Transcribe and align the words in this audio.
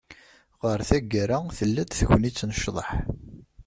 Ɣer 0.63 0.79
taggara, 0.89 1.37
tella-d 1.57 1.91
tegnit 1.93 2.41
n 2.49 2.51
ccḍeḥ. 2.57 2.89